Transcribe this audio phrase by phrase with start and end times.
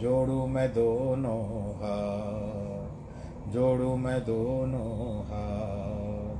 [0.00, 2.88] जोड़ू मैं दोनों हाथ,
[3.50, 6.36] जोड़ू मैं दोनों हाथ,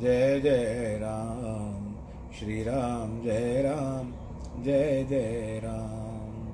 [0.00, 1.94] जय जय राम
[2.38, 4.12] श्री राम जय राम,
[4.62, 6.48] जय जय राम।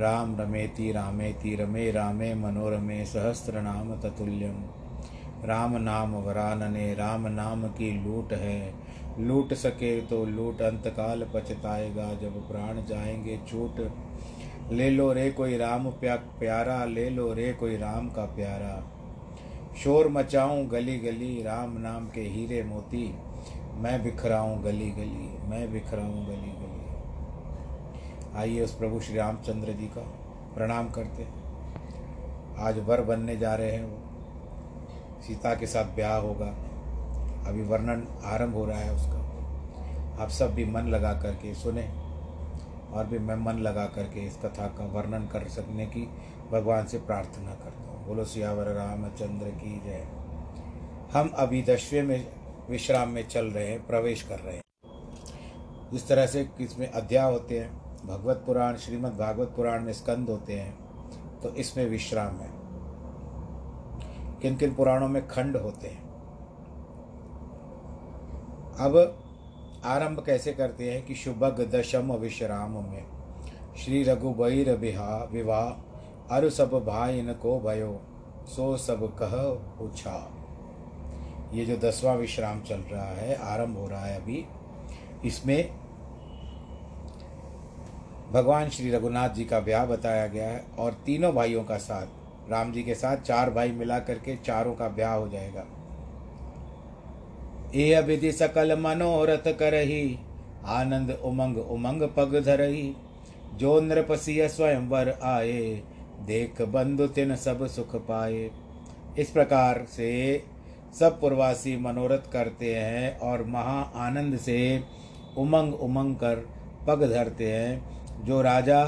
[0.00, 4.64] राम रमेति, रामेति, रमे रामे, मनोरमे, सहस्रनाम ततुल्यम।
[5.44, 8.74] राम नाम वरानने, राम नाम की लूट है।
[9.18, 13.92] लूट सके तो लूट, अंतकाल पछताएगा। जब प्राण जाएँगे छूट,
[14.72, 18.91] ले लो रे कोई राम प्या, प्यारा, ले लो रे कोई राम का प्यारा।
[19.76, 23.14] शोर मचाऊं गली गली, राम नाम के हीरे मोती।
[23.74, 26.86] मैं बिखराऊं गली गली, मैं बिखराऊं गली गली।
[28.36, 30.00] आइए उस प्रभु श्री रामचंद्र जी का
[30.54, 31.26] प्रणाम करते
[32.58, 33.98] आज वर बनने जा रहे हैं वो।
[35.22, 36.46] सीता के साथ ब्याह होगा।
[37.48, 39.22] अभी वर्णन आरंभ हो रहा है उसका।
[40.22, 42.01] आप सब भी मन लगा करके सुने।
[42.92, 46.08] और भी मैं मन लगा करके इस कथा का वर्णन कर सकने की
[46.52, 50.06] भगवान से प्रार्थना करता हूँ। बोलो, सियावर रामचंद्र की जय।
[51.12, 52.32] हम अभी दसवें में
[52.70, 54.62] विश्राम में चल रहे हैं, प्रवेश कर रहे हैं।
[55.92, 60.60] जिस तरह से इसमें अध्याय होते हैं। भगवत पुराण, श्रीमद् भागवत पुराण में स्कंद होते
[60.60, 60.78] हैं
[61.40, 62.50] तो इसमें विश्राम है।
[64.40, 66.02] किन किन पुराणों में खंड होते हैं?
[68.80, 69.21] अब
[69.84, 73.04] आरंभ कैसे करते हैं कि शुभग दशम विश्राम में?
[73.76, 78.00] श्री रघुबैर बिहा, विवाह, अरु सब भाई न को भयो,
[78.46, 79.32] सो सब कह
[79.78, 80.38] पूछा
[81.54, 84.44] ये जो दसवां विश्राम चल रहा है, आरंभ हो रहा है अभी,
[85.24, 85.70] इसमें
[88.32, 92.06] भगवान श्री रघुनाथ जी का ब्याह बताया गया है और तीनों भाइयों का साथ,
[92.50, 95.64] राम जी के साथ चार भाई मिला करके चारों का ब्याह हो जाएगा।
[97.74, 100.18] ये विधि सकल मनोरथ करही
[100.70, 102.94] आनंद उमंग उमंग पग धरही
[103.58, 105.62] जो नृप स्वयं वर आए
[106.26, 108.50] देख बंधु तिन सब सुख पाए
[109.18, 110.10] इस प्रकार से
[111.00, 114.58] सब पूर्वासी मनोरथ करते हैं और महा आनंद से
[115.38, 116.44] उमंग उमंग कर
[116.86, 118.84] पग धरते हैं जो राजा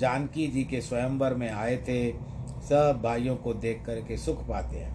[0.00, 2.00] जानकी जी के स्वयंवर में आए थे
[2.68, 4.94] सब भाइयों को देख करके सुख पाते हैं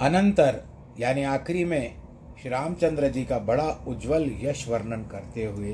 [0.00, 0.62] अनंतर
[1.00, 1.94] यानी आखिरी में
[2.40, 5.72] श्री रामचंद्र जी का बड़ा उज्जवल यश वर्णन करते हुए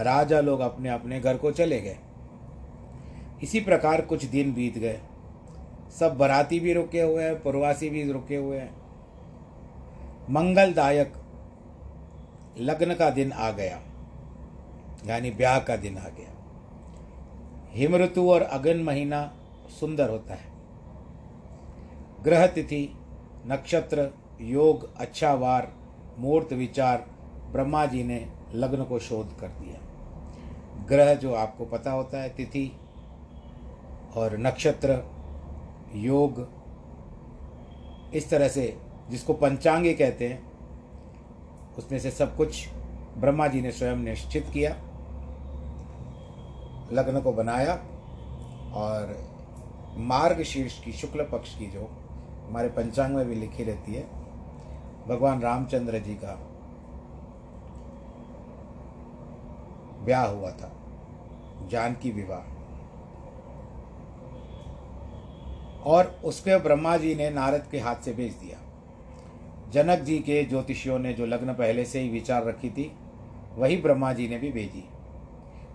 [0.00, 1.96] राजा लोग अपने अपने घर को चले गए।
[3.42, 5.00] इसी प्रकार कुछ दिन बीत गए।
[5.98, 8.74] सब बराती भी रुके हुए हैं, प्रवासी भी रुके हुए हैं।
[10.30, 11.12] मंगलदायक
[12.60, 13.80] लग्न का दिन आ गया,
[15.06, 16.32] यानी ब्याह का दिन आ गया।
[17.70, 19.22] हिम ऋतु और अगन महीना
[19.80, 20.52] सुंदर होता है।
[22.22, 22.88] ग्रह तिथि,
[23.46, 24.10] नक्षत्र
[24.40, 25.72] योग अच्छा वार,
[26.18, 27.06] मूर्त विचार,
[27.52, 29.80] ब्रह्मा जी ने लग्न को शोध कर दिया।
[30.86, 32.72] ग्रह जो आपको पता होता है, तिथि
[34.16, 35.02] और नक्षत्र,
[35.94, 36.48] योग,
[38.14, 38.76] इस तरह से
[39.10, 40.42] जिसको पंचांगी कहते हैं,
[41.78, 42.68] उसमें से सब कुछ
[43.18, 44.70] ब्रह्मा जी ने स्वयं निश्चित किया,
[46.92, 47.74] लग्न को बनाया
[48.74, 49.16] और
[49.96, 51.88] मार्ग शीर्ष की शुक्ल पक्ष की जो
[52.48, 54.23] हमारे पंचांग में भी लिखी रहती है
[55.08, 56.34] भगवान रामचंद्र जी का
[60.04, 60.70] ब्याह हुआ था,
[61.70, 62.52] जानकी विवाह।
[65.84, 68.58] और उसके ब्रह्मा जी ने नारद के हाथ से भेज दिया।
[69.72, 72.90] जनक जी के ज्योतिषियों ने जो लग्न पहले से ही विचार रखी थी,
[73.56, 74.84] वही ब्रह्मा जी ने भी भेजी।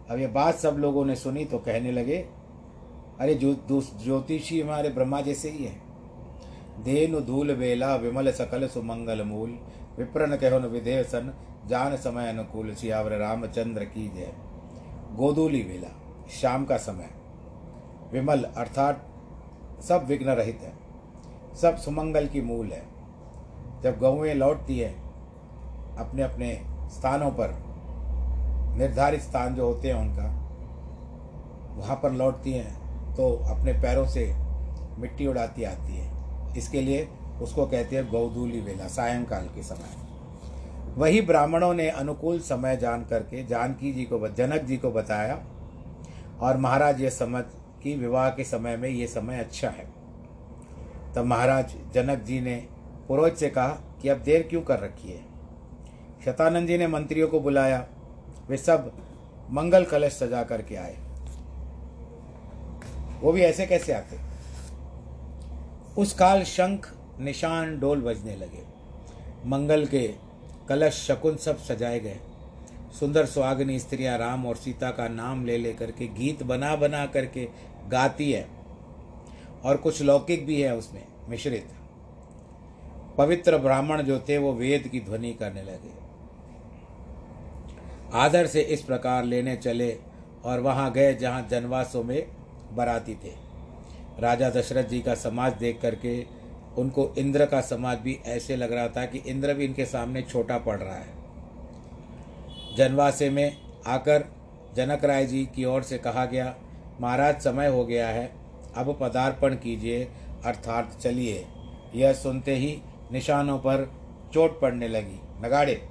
[0.10, 2.18] अब ये बात सब लोगों ने सुनी तो कहने लगे,
[3.20, 5.88] अरे ज्योतिषी हमारे ब्रह्मा जैसे ही है।
[6.84, 9.58] देनु धूल बेला विमल सकल सुमंगल मूल।
[9.98, 11.34] विप्रन कहो विधेय सन
[11.68, 14.34] जान समय अनुकूल। सियावर रामचंद्र की जय।
[15.16, 15.90] गोदूली वेला,
[16.31, 17.10] शाम का समय।
[18.14, 19.06] विमल अर्थात
[19.84, 20.74] सब विघ्न रहित है।
[21.58, 22.84] सब सुमंगल की मूल है।
[23.84, 24.92] जब गौएँ लौटती है
[26.00, 26.54] अपने अपने
[26.90, 27.50] स्थानों पर,
[28.78, 30.28] निर्धारित स्थान जो होते हैं उनका,
[31.75, 34.34] वहाँ पर लौटती हैं तो अपने पैरों से
[34.98, 36.09] मिट्टी उड़ाती आती है।
[36.57, 37.07] इसके लिए
[37.42, 40.10] उसको कहते हैं गौदूली वेला, सायंकाल के समय।
[40.96, 45.46] वही ब्राह्मणों ने अनुकूल समय जान करके, जानकी जी को जनक जी को बताया,
[46.42, 47.44] और महाराज ये समझ
[47.84, 49.88] कि, विवाह के समय में ये समय अच्छा है।
[51.16, 52.68] तब महाराज जनक जी ने
[53.07, 53.68] पुरोहित से कहा
[54.01, 55.25] कि अब देर क्यों कर रखी है?
[56.25, 57.88] शतानंद जी ने मंत्रियों को बुलाया,
[58.50, 58.92] वे सब
[59.51, 60.98] मंगल कलश सजा करके आए।
[63.22, 64.29] वो भी ऐसे कैसे आते?
[66.00, 68.63] उस काल शंख निशान डोल बजने लगे।
[69.46, 70.13] मंगल के
[70.69, 72.19] कलश शकुन सब सजाए गए।
[73.00, 77.48] सुंदर सुहागनी स्त्रियाँ राम और सीता का नाम ले लेकर के गीत बना बना करके
[77.88, 78.48] गाती है।
[79.66, 81.68] और कुछ लौकिक भी है उसमें, मिश्रित।
[83.18, 85.94] पवित्र ब्राह्मण जो थे, वो वेद की ध्वनि करने लगे।
[88.13, 89.98] आदर से इस प्रकार लेने चले
[90.46, 92.28] और वहाँ गए जहाँ जनवासों में
[92.74, 93.49] बराती थे।
[94.19, 96.25] राजा दशरथ जी का समाज देख करके
[96.77, 100.57] उनको इंद्र का समाज भी ऐसे लग रहा था कि इंद्र भी इनके सामने छोटा
[100.57, 101.18] पड़ रहा है।
[102.77, 103.57] जनवासे में
[103.88, 104.25] आकर
[104.75, 106.56] जनक राय जी की ओर से कहा गया,
[107.01, 108.31] महाराज, समय हो गया है,
[108.75, 110.04] अब पदार्पण कीजिए,
[110.45, 111.45] अर्थात चलिए।
[111.95, 112.81] यह सुनते ही
[113.12, 113.92] निशानों पर
[114.34, 115.82] चोट पड़ने लगी। नगाड़े।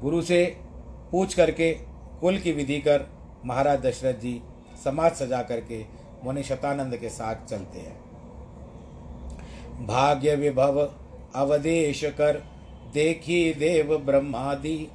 [0.00, 0.56] गुरु से
[1.12, 1.72] पूछ करके
[2.20, 3.06] कुल की विधि कर
[3.44, 4.40] महाराज दशरथ जी
[4.84, 7.98] समाज सजा करके मुनि शतानंद के साथ चलते हैं।
[9.86, 10.80] भाग्य विभव
[11.34, 12.42] अवदेश कर,
[12.94, 14.88] देखी देव ब्रह्मादि,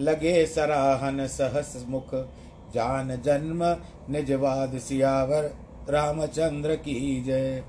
[0.00, 2.14] लगे सराहन सहस मुख,
[2.74, 3.64] जान जन्म,
[4.10, 5.54] निजवाद सियावर,
[5.88, 7.64] रामचंद्र की जय।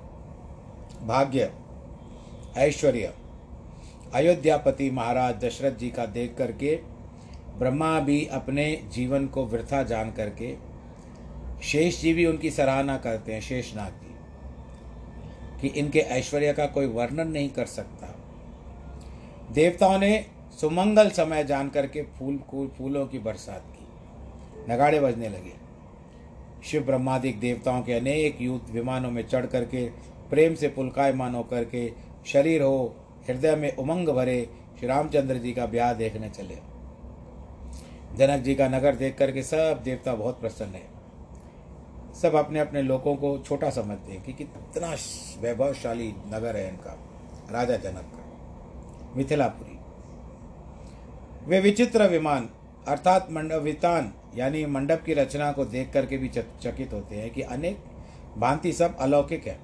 [1.03, 1.51] भाग्य,
[2.57, 3.13] ऐश्वर्य,
[4.13, 6.75] अयोध्यापति महाराज दशरथ जी का देख करके,
[7.57, 10.70] ब्रह्मा भी अपने जीवन को वृथा जान करके
[11.63, 14.11] शेष जी भी उनकी सराहना करते हैं, शेषनाग जी
[15.61, 18.15] कि इनके ऐश्वर्य का कोई वर्णन नहीं कर सकता।
[19.51, 20.25] देवताओं ने
[20.61, 22.37] सुमंगल समय जान करके फूल,
[22.77, 25.53] फूलों की बरसात की। नगाड़े बजने लगे।
[26.63, 29.89] शिव ब्रह्मादिक देवताओं के अनेक युद्ध विमानों में चढ़ करके,
[30.29, 31.91] प्रेम से पुलकायमान होकर के,
[32.25, 32.95] शरीर हो,
[33.27, 34.49] हृदय में उमंग भरे
[34.79, 36.57] श्री रामचंद्र जी का ब्याह देखने चले।
[38.17, 40.90] जनक जी का नगर देख करके सब देवता बहुत प्रसन्न है।
[42.21, 44.95] सब अपने अपने लोगों को छोटा समझते हैं कि कितना
[45.41, 46.97] वैभवशाली नगर है इनका,
[47.51, 49.77] राजा जनक का, मिथिलापुरी।
[51.45, 52.49] वे विचित्र विमान,
[52.87, 57.83] अर्थात मंडवितान यानी मंडप की रचना को देख करके भी चकित होते हैं कि अनेक
[58.37, 59.57] भांति सब अलौकिक है।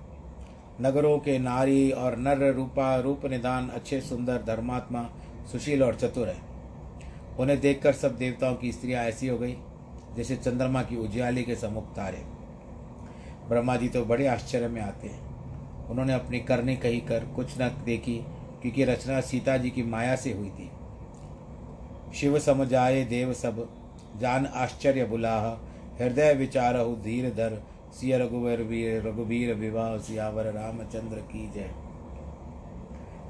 [0.81, 5.03] नगरों के नारी और नर रूपा, रूप निदान, अच्छे, सुंदर, धर्मात्मा,
[5.51, 6.41] सुशील और चतुर है।
[7.39, 9.57] उन्हें देखकर सब देवताओं की स्त्रियाँ ऐसी हो गई,
[10.15, 12.36] जैसे चंद्रमा की उजियाली के सम्मुख तारे।
[13.49, 17.69] ब्रह्मा जी तो बड़े आश्चर्य में आते हैं। उन्होंने अपनी करनी कही कर कुछ न
[17.85, 18.15] देखी,
[18.61, 20.69] क्योंकि रचना सीता जी की माया से हुई थी।
[22.15, 23.67] शिव समझ आए देव सब,
[24.19, 25.47] जान आश्चर्य बुलाह,
[25.99, 27.61] हृदय विचार हो धीर धर,
[27.93, 31.73] सिय रघुवर वीर, रघुवीर विवाह सियावर, रामचंद्र की जय।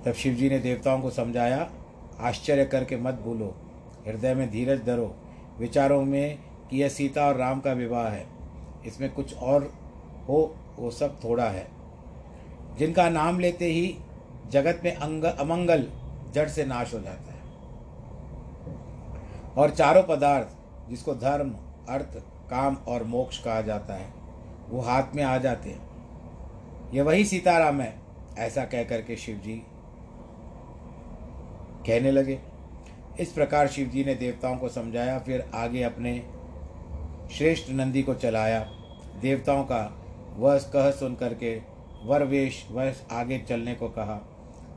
[0.05, 1.69] तब शिव जी ने देवताओं को समझाया,
[2.19, 3.55] आश्चर्य करके मत भूलो,
[4.07, 5.15] हृदय में धीरज धरो,
[5.59, 6.37] विचारों में
[6.69, 8.25] कि यह सीता और राम का विवाह है।
[8.85, 9.71] इसमें कुछ और
[10.29, 11.67] हो, वो सब थोड़ा है।
[12.77, 13.97] जिनका नाम लेते ही
[14.49, 15.87] जगत में अंग, अमंगल
[16.33, 17.37] जड़ से नाश हो जाता है।
[19.57, 20.47] और चारों पदार्थ,
[20.89, 21.55] जिसको धर्म,
[21.89, 22.17] अर्थ,
[22.49, 24.13] काम और मोक्ष कहा जाता है,
[24.69, 25.87] वो हाथ में आ जाते हैं।
[26.93, 27.99] ये वही सीताराम है,
[28.37, 29.63] ऐसा कह करके शिव जी
[31.87, 32.39] कहने लगे।
[33.19, 36.29] इस प्रकार शिव जी ने देवताओं को समझाया, फिर आगे अपने
[37.31, 38.59] श्रेष्ठ नंदी को चलाया।
[39.21, 40.06] देवताओं का
[40.37, 41.55] वह कह सुन करके
[42.03, 44.15] वर वेश वह आगे चलने को कहा।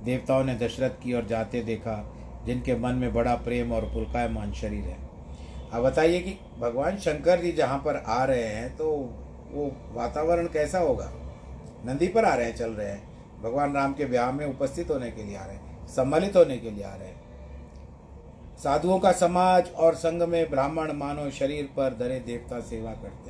[0.05, 1.97] देवताओं ने दशरथ की ओर जाते देखा,
[2.47, 4.97] जिनके मन में बड़ा प्रेम और पुलकायमान शरीर है।
[5.73, 8.91] अब बताइए कि भगवान शंकर जी जहाँ पर आ रहे हैं तो
[9.53, 11.11] वो वातावरण कैसा होगा?
[11.87, 15.11] नंदी पर आ रहे हैं, चल रहे हैं। भगवान राम के ब्याह में उपस्थित होने
[15.11, 17.19] के लिए आ रहे हैं, सम्मिलित होने के लिए आ रहे हैं।
[18.59, 23.30] साधुओं का समाज और संघ में ब्राह्मण मानव शरीर पर धरे देवता सेवा करते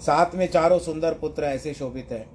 [0.00, 2.26] साथ में चारों सुंदर पुत्र ऐसे शोभित हैं,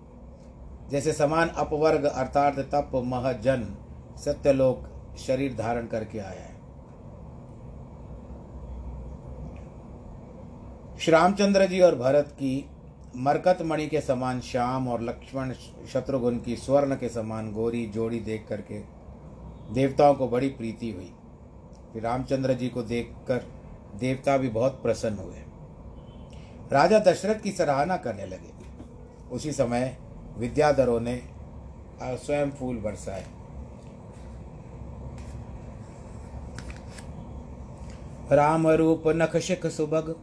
[0.90, 3.68] जैसे समान अपवर्ग अर्थात तप महजन
[4.18, 4.88] सत्यलोक
[5.18, 6.58] शरीर धारण करके आया है।
[11.00, 12.70] श्री रामचंद्र जी और भरत की
[13.18, 15.54] मरकत मणि के समान श्याम और लक्ष्मण
[15.94, 18.80] शत्रुघ्न की स्वर्ण के समान गोरी जोड़ी देख करके
[19.74, 21.12] देवताओं को बड़ी प्रीति हुई।
[21.94, 23.46] फिर रामचंद्र जी को देखकर
[23.96, 25.44] देवता भी बहुत प्रसन्न हुए।
[26.72, 28.54] राजा दशरथ की सराहना करने लगे।
[29.32, 29.98] उसी समय
[30.38, 31.22] विद्याधरों ने
[32.04, 33.26] स्वयं फूल बरसाए।
[38.32, 40.16] राम रूप नख शिख सुबग,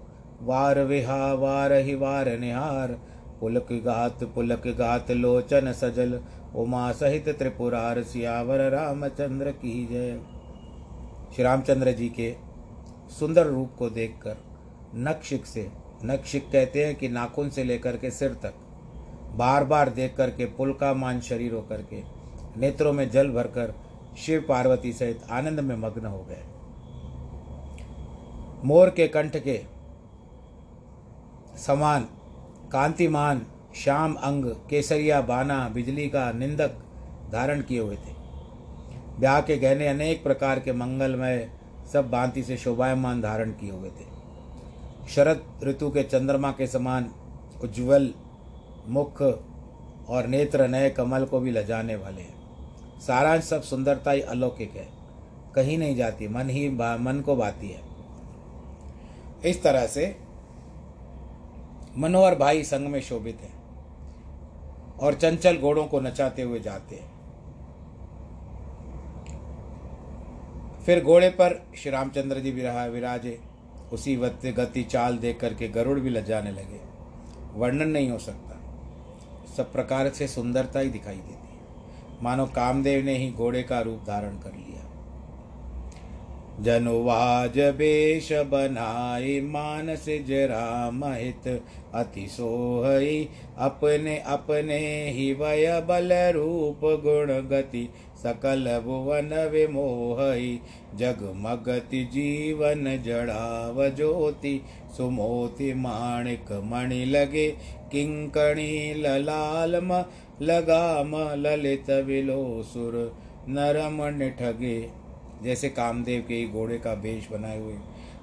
[0.43, 2.93] वार विहा, वार ही वार निहार।
[3.41, 6.21] पुलक गात पुलक गात लोचन सजल,
[6.57, 10.21] उमा सहित त्रिपुरार सियावर रामचंद्र की जय।
[11.35, 12.35] श्री रामचंद्र जी के
[13.11, 14.37] सुंदर रूप को देखकर
[14.99, 15.69] नक्षिक से
[16.05, 18.55] नक्षिक कहते हैं कि नाखून से लेकर के सिर तक
[19.37, 22.03] बार बार देख करके पुलका मान शरीर होकर के,
[22.61, 23.75] नेत्रों में जल भरकर,
[24.19, 26.43] शिव पार्वती सहित आनंद में मग्न हो गए।
[28.65, 29.61] मोर के कंठ के
[31.59, 32.07] समान,
[32.73, 36.79] कांतिमान, श्याम अंग, केसरिया, बाना, बिजली का निंदक
[37.33, 38.15] धारण किए हुए थे।
[39.21, 41.51] ब्याह के गहने अनेक प्रकार के मंगलमय,
[41.93, 44.16] सब भांति से शोभायमान धारण किए हुए थे।
[45.09, 47.11] शरद ऋतु के चंद्रमा के समान
[47.65, 48.13] उज्ज्वल,
[48.89, 49.23] मुख
[50.09, 54.89] और नेत्र नए कमल को भी लजाने वाले हैं। सारांश सब सुंदरता ही अलौकिक है।
[55.55, 57.81] कहीं नहीं जाती, मन ही मन को बाती है।
[59.45, 60.17] इस तरह से
[61.99, 63.51] मनोहर भाई संग में शोभित है
[65.01, 67.17] और चंचल घोड़ों को नचाते हुए जाते हैं।
[70.87, 73.41] फिर घोड़े पर श्री रामचंद्र जी विराजे
[73.93, 76.81] उसी वक्त गति चाल देख करके गरुड़ भी लजाने लगे।
[77.55, 78.61] वर्णन नहीं हो सकता।
[79.57, 81.37] सब प्रकार से सुंदरता ही दिखाई देती है।
[82.23, 84.67] मानो कामदेव ने ही घोड़े का रूप धारण कर लिया।
[86.61, 91.65] जनुवाज बेश बनाए मानस जरा महित,
[91.95, 93.29] अति सोहई,
[93.59, 100.61] अपने अपने ही वय बल रूप गुण गति। सकल भुवन विमोहई
[100.95, 104.61] जगमगति जीवन जड़ाव ज्योति,
[104.97, 107.49] सुमोति माणिक मणि लगे
[107.93, 109.77] किंकणी ललाल
[110.43, 112.95] लगाम ललित विलो सुर
[113.49, 114.79] नरम निठगे।
[115.43, 117.75] जैसे कामदेव के ही घोड़े का भेष बनाए हुए,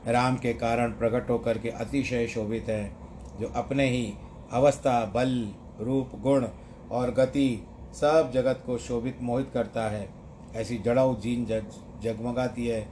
[0.07, 2.95] राम के कारण प्रकट होकर के अतिशय शोभित हैं,
[3.39, 4.13] जो अपने ही
[4.53, 5.47] अवस्था, बल,
[5.79, 6.45] रूप, गुण
[6.91, 10.09] और गति सब जगत को शोभित मोहित करता है।
[10.55, 11.65] ऐसी जड़ाऊ जीन जग,
[12.01, 12.87] जगमगाती है।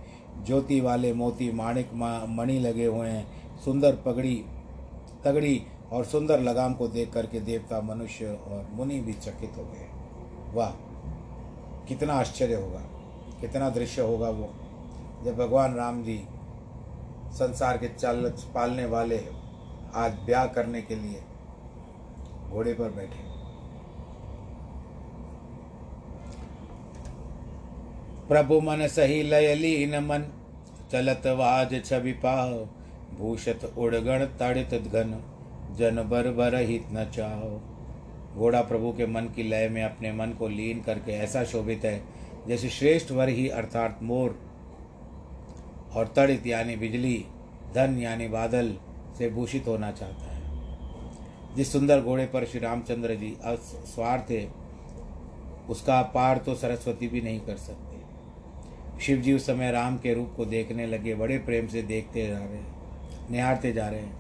[0.46, 1.90] ज्योति वाले मोती माणिक
[2.30, 4.36] मणि लगे हुए हैं। सुंदर पगड़ी,
[5.26, 9.88] तगड़ी और सुंदर लगाम को देख करके देवता, मनुष्य और मुनि भी चकित हो गए।
[10.54, 10.72] वाह,
[11.88, 12.80] कितना आश्चर्य होगा,
[13.42, 14.50] कितना दृश्य होगा वो।
[15.26, 16.22] जब भगवान राम जी
[17.32, 19.20] संसार के चल पालने वाले
[19.96, 21.24] आज ब्याह करने के लिए
[22.50, 23.31] घोड़े पर बैठे।
[28.32, 30.26] प्रभु मन सही लय लीन मन।
[30.92, 32.60] चलत वाज छवि पाओ
[33.18, 35.12] भूषत उड़गण तड़ित घन,
[35.78, 37.50] जन बर बर हित न चाहो।
[38.36, 42.02] घोड़ा प्रभु के मन की लय में अपने मन को लीन करके ऐसा शोभित है,
[42.48, 44.40] जैसे श्रेष्ठ वर ही अर्थात मोर।
[45.96, 47.26] और तड़ित यानी बिजली,
[47.76, 48.74] धन यानी बादल
[49.18, 53.36] से भूषित होना चाहता है। जिस सुंदर घोड़े पर श्री रामचंद्र जी
[53.86, 54.46] स्वार थे
[55.70, 57.91] उसका पार तो सरस्वती भी नहीं कर सकते।
[59.02, 62.38] शिव जी उस समय राम के रूप को देखने लगे, बड़े प्रेम से देखते जा
[62.38, 62.60] रहे
[63.32, 64.20] निहारते जा रहे हैं।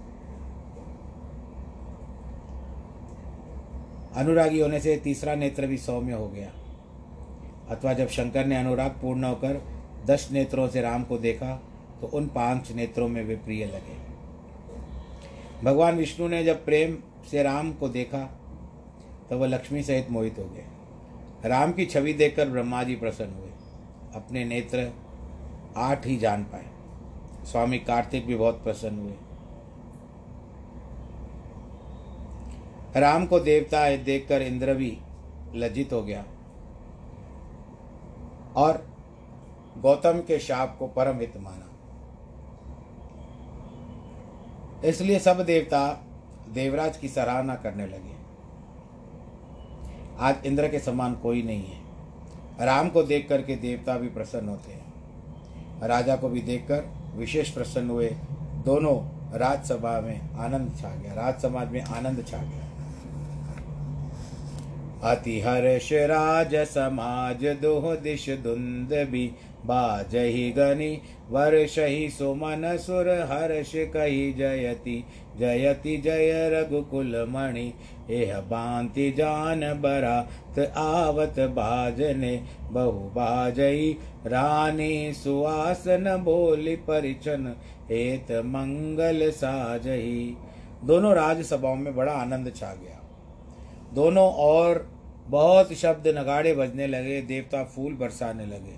[4.15, 6.51] अनुरागी होने से तीसरा नेत्र भी सौम्य हो गया।
[7.69, 9.61] अथवा जब शंकर ने अनुराग पूर्ण होकर
[10.05, 11.53] दस नेत्रों से राम को देखा
[12.01, 13.99] तो उन पाँच नेत्रों में वे प्रिय लगे।
[15.63, 16.97] भगवान विष्णु ने जब प्रेम
[17.31, 18.23] से राम को देखा
[19.29, 23.50] तो वह लक्ष्मी सहित मोहित हो गए। राम की छवि देखकर ब्रह्मा जी प्रसन्न हुए।
[24.15, 24.91] अपने नेत्र
[25.77, 26.65] आठ ही जान पाए।
[27.45, 29.13] स्वामी कार्तिक भी बहुत प्रसन्न हुए।
[33.01, 34.97] राम को देवता देखकर इंद्र भी
[35.55, 36.23] लज्जित हो गया
[38.55, 38.85] और
[39.77, 41.67] गौतम के शाप को परम हित माना।
[44.87, 45.87] इसलिए सब देवता
[46.49, 48.15] देवराज की सराहना करने लगे।
[50.19, 51.80] आज इंद्र के समान कोई नहीं है।
[52.61, 56.83] राम को देख करके देवता भी प्रसन्न होते हैं। राजा को भी देखकर
[57.15, 58.09] विशेष प्रसन्न हुए।
[58.65, 58.97] दोनों
[59.39, 62.60] राजसभा में आनंद छा गया। राज समाज में आनंद छा गया।
[65.03, 69.31] अति हर्ष राज समाज दोह दिश भी।
[69.65, 75.03] बाजहि गनि वर्षहि सुमन सुर हर्ष कही जयति।
[75.39, 77.73] जयति जय रघुकुल मणि,
[78.09, 83.91] एह बांति जान बरात आवत बाजने। बहु बाजई
[84.27, 87.55] रानी सुवासन बोली परिचन
[87.91, 90.37] हेत मंगल साजही।
[90.83, 92.90] दोनों राजसभाओं में बड़ा आनंद छा गया।
[93.93, 94.87] दोनों और
[95.27, 98.75] बहुत शब्द नगाड़े बजने लगे, देवता फूल बरसाने लगे।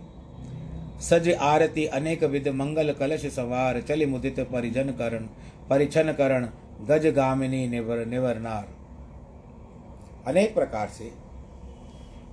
[1.01, 5.25] सज आरती, अनेक विध, मंगल कलश सवार, चलि मुदित परिजन करण,
[5.69, 6.47] परिछन करण,
[6.81, 8.67] गज गामिनी निवर, निवरनार।
[10.27, 11.11] अनेक प्रकार से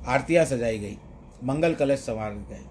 [0.07, 0.97] आरतियाँ सजाई गई,
[1.45, 2.65] मंगल कलश सवार गए,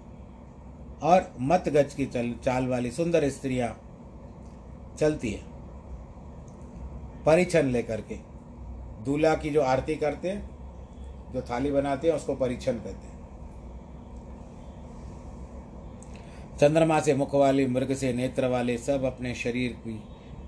[1.03, 3.75] और मत गज की चल, चाल वाली सुंदर स्त्रियाँ
[4.99, 5.41] चलती है,
[7.25, 8.28] परिछन लेकर के।
[9.05, 10.49] दूल्हा की जो आरती करते हैं,
[11.33, 13.19] जो थाली बनाते हैं, उसको परिछन कहते हैं।
[16.57, 20.03] चंद्रमा से मुख वाले, मृग से नेत्र वाले, सब अपने शरीर की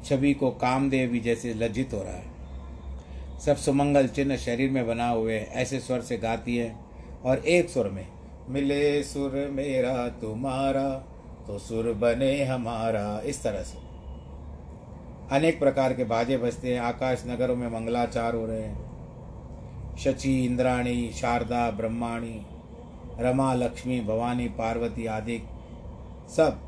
[0.05, 2.31] छवि को कामदेव भी जैसे लज्जित हो रहा है।
[3.45, 6.75] सब सुमंगल चिन्ह शरीर में बना हुए ऐसे स्वर से गाती है।
[7.25, 8.07] और एक सुर में,
[8.49, 10.89] मिले सुर मेरा, तुम्हारा
[11.47, 13.90] तो सुर बने हमारा, इस तरह से।
[15.31, 21.11] अनेक प्रकार के बाजे बजते हैं। आकाश नगरों में मंगलाचार हो रहे हैं। शची, इंद्राणी,
[21.11, 22.45] शारदा, ब्रह्माणी,
[23.19, 25.41] रमा, लक्ष्मी, भवानी, पार्वती आदि
[26.29, 26.59] सब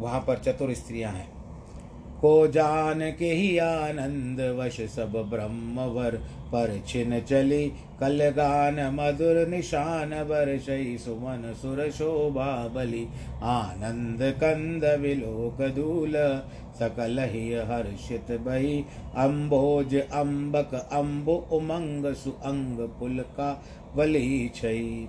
[0.00, 1.33] वहाँ पर चतुर स्त्रियाँ हैं।
[2.24, 7.66] को जान के ही आनंद वश सब ब्रह्मवर। पर छिन चली
[8.00, 10.10] कल गान मधुर निशान
[10.58, 13.06] शही सुमन सुर शोभा बलि।
[13.42, 16.12] आनंद कंद विलोक दूल,
[16.78, 18.84] सकल ही हर्षित बही।
[19.16, 23.50] अम्बोज अम्बक अम्बु उमंग, सुअंग पुलका
[23.96, 25.08] वली छई।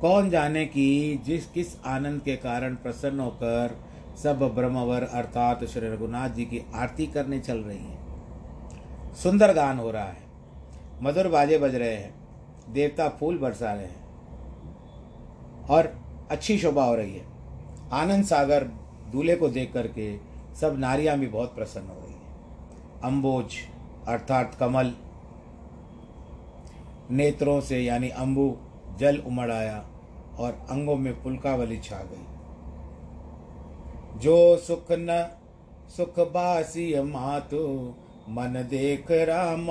[0.00, 3.76] कौन जाने कि जिस किस आनंद के कारण प्रसन्न होकर
[4.16, 7.98] सब ब्रह्मवर अर्थात श्री रघुनाथ जी की आरती करने चल रही है।
[9.14, 10.22] सुंदर गान हो रहा है।
[11.02, 12.14] मधुर बाजे बज रहे हैं।
[12.72, 14.02] देवता फूल बरसा रहे हैं।
[15.66, 17.26] और अच्छी शोभा हो रही है।
[17.92, 18.64] आनंद सागर
[19.12, 20.18] दूल्हे को देख करके
[20.60, 22.36] सब नारियाँ भी बहुत प्रसन्न हो रही हैं।
[23.04, 23.54] अम्बोज
[24.08, 24.94] अर्थात कमल
[27.10, 28.56] नेत्रों से, यानी अम्बु
[28.98, 29.86] जल उमड़ आया
[30.38, 32.26] और अंगों में पुलकावली छा गई।
[34.16, 35.38] जो सुख न
[35.96, 37.94] सुख बासी मातु,
[38.28, 39.70] मन देख राम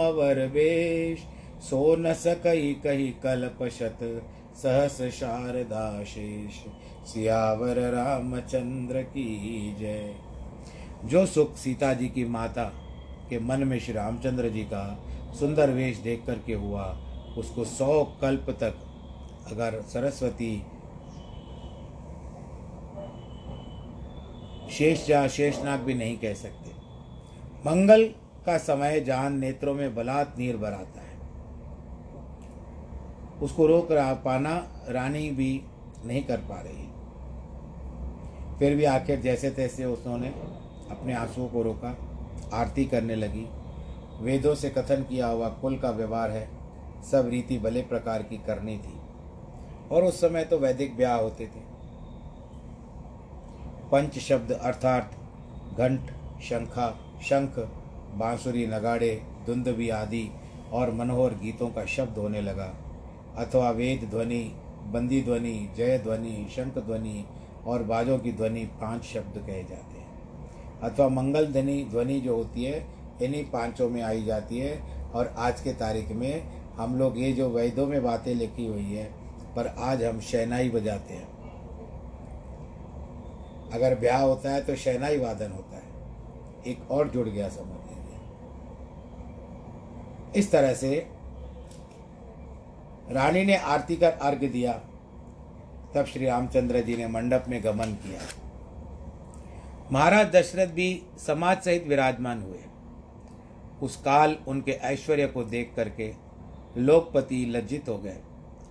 [0.52, 1.20] वेश।
[1.64, 4.22] सो न सकई कही कल्प शत,
[4.56, 6.54] सहस शारदा शेष।
[7.08, 10.16] सियावर रामचंद्र की जय।
[11.06, 12.64] जो सुख सीता जी की माता
[13.30, 15.04] के मन में श्री रामचंद्र जी का
[15.40, 17.00] सुंदर वेश देख करके हुआ,
[17.38, 18.76] उसको सौ कल्प तक
[19.52, 20.64] अगर सरस्वती
[24.78, 26.72] शेष जा शेषनाग भी नहीं कह सकते।
[27.70, 28.04] मंगल
[28.46, 31.20] का समय जान नेत्रों में बलात् नीर भराता है।
[33.42, 35.62] उसको रोक रहा पाना रानी भी
[36.06, 36.88] नहीं कर पा रही।
[38.60, 40.28] फिर भी आखिर जैसे तैसे उसने
[40.92, 41.98] अपने आंसुओं को रोका,
[42.54, 43.48] आरती करने लगी।
[44.22, 46.50] वेदों से कथन किया हुआ कुल का व्यवहार है,
[47.12, 49.00] सब रीति भले प्रकार की करनी थी।
[49.92, 51.71] और उस समय तो वैदिक ब्याह होते थे।
[53.92, 55.12] पंच शब्द अर्थात
[55.78, 56.90] घंट, शंखा,
[57.22, 57.60] शंख,
[58.18, 60.32] बांसुरी, नगाड़े धुंदवी आदि
[60.74, 62.74] और मनोहर गीतों का शब्द होने लगा।
[63.38, 64.52] अथवा वेद ध्वनि,
[64.94, 67.26] बंदी ध्वनि, जय ध्वनि, शंख ध्वनि
[67.66, 70.10] और बाजों की ध्वनि पाँच शब्द कहे जाते हैं।
[70.82, 72.86] अथवा मंगल ध्वनि ध्वनि जो होती है,
[73.22, 74.82] इन्हीं पाँचों में आई जाती है
[75.14, 76.44] और आज के तारीख में
[76.78, 79.06] हम लोग ये जो वैदों में बातें लिखी हुई है,
[79.56, 81.41] पर आज हम शहनाई बजाते हैं।
[83.74, 85.90] अगर ब्याह होता है तो शहनाई वादन होता है।
[86.68, 88.20] एक और जुड़ गया समझ लीजिए।
[90.40, 91.08] इस तरह से
[93.12, 94.74] रानी ने आरती कर अर्घ दिया,
[95.96, 98.22] तब श्री रामचंद्र जी ने मंडप में गमन किया।
[99.92, 102.60] महाराज दशरथ भी समाज सहित विराजमान हुए।
[103.82, 106.14] उस काल उनके ऐश्वर्य को देख करके
[106.78, 108.18] लोकपति लज्जित हो गए।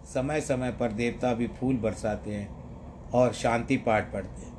[0.04, 2.48] समय समय पर देवता भी फूल बरसाते हैं
[3.10, 4.49] और शांति पाठ पढ़ते हैं।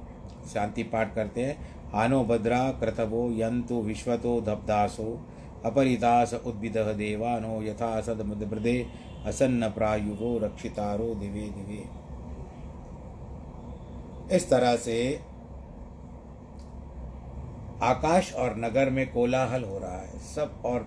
[0.48, 5.22] शांति पाठ करते हैं। आनो भद्रा क्रतवो यंतु विश्वतो धपदासो
[5.66, 8.88] अपरिदास उद्भिद देवानो यथा सद मृदे
[9.26, 12.02] असन्न प्रायुवो रक्षितारो दिवे दिवे।
[14.36, 15.20] इस तरह से
[17.82, 20.80] आकाश और नगर में कोलाहल हो रहा है। सब और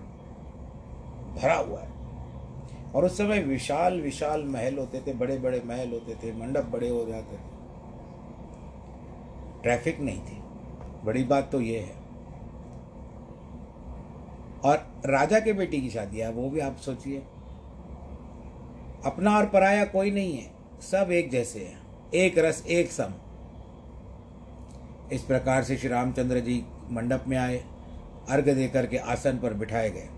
[1.41, 1.95] भरा हुआ है।
[2.95, 6.89] और उस समय विशाल विशाल महल होते थे बड़े बड़े महल होते थे, मंडप बड़े
[6.89, 7.54] हो जाते थे।
[9.65, 10.37] ट्रैफ़िक नहीं थी।
[11.05, 11.95] बड़ी बात तो ये है।
[14.59, 17.19] और राजा के बेटी की शादी है, वो भी आप सोचिए।
[19.05, 20.51] अपना और पराया कोई नहीं है,
[20.81, 23.13] सब एक जैसे हैं, एक रस, एक सम।
[25.11, 27.63] इस प्रकार से श्री रामचंद्र जी मंडप में आए,
[28.29, 30.09] अर्घ देकर के आसन पर बिठाए गए।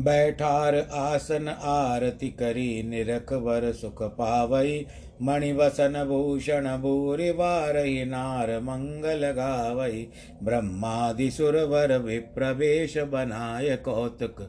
[0.00, 4.86] बैठार आसन आरती करी, निरख वर सुख पावई
[5.22, 10.06] मणिवसन भूषण भूरि वारही नार मंगल गावई
[10.42, 14.40] ब्रह्मादि सुरवर विप्रवेश बनाय कौतुक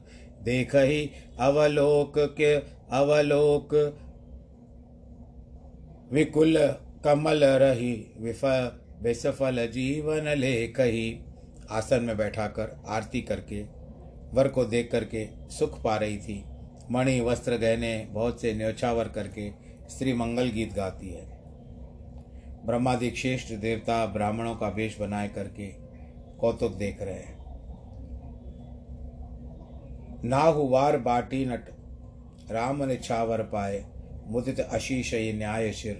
[0.44, 2.54] देख ही अवलोक के
[2.92, 3.74] अवलोक
[6.12, 6.58] विकुल
[7.06, 8.46] कमल रही विफ,
[9.02, 11.20] विसफल जीवन ले कही
[11.72, 13.62] आसन में बैठाकर आरती करके,
[14.34, 16.44] वर को देख करके सुख पा रही थी।
[16.92, 19.50] मणि वस्त्र गहने बहुत से न्योछावर करके
[19.90, 21.26] स्त्री मंगल गीत गाती है।
[22.66, 25.68] ब्रह्मादिक श्रेष्ठ देवता ब्राह्मणों का वेश बनाए करके
[26.40, 27.38] कौतुक देख रहे हैं।
[30.24, 31.70] नाहुवार बाटी नट,
[32.52, 33.86] राम ने छावर पाए,
[34.28, 36.00] मुदित आशीष ये न्याय शिर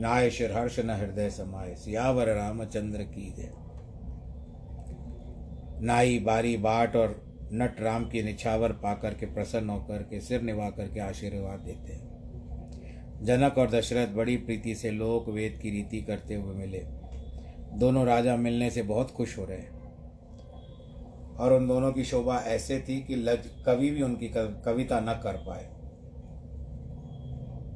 [0.00, 3.52] न्याय शिर हर्ष न हृदय समाये, सियावर रामचंद्र की जय।
[5.84, 7.20] नाई बारी बाट और
[7.52, 12.19] नट राम की निछावर पाकर के प्रसन्न होकर के सिर निभा करके आशीर्वाद देते हैं।
[13.22, 16.78] जनक और दशरथ बड़ी प्रीति से लोक वेद की रीति करते हुए मिले।
[17.78, 19.78] दोनों राजा मिलने से बहुत खुश हो रहे। हैं
[21.36, 24.28] और उन दोनों की शोभा ऐसे थी कि लज कवि भी उनकी
[24.64, 25.68] कविता न कर पाए।